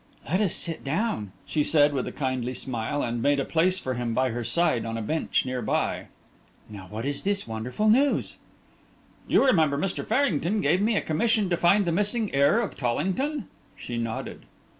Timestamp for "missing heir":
11.91-12.61